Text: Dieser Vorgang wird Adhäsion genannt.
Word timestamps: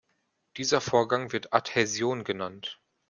Dieser 0.57 0.81
Vorgang 0.81 1.31
wird 1.31 1.53
Adhäsion 1.53 2.23
genannt. 2.23 2.81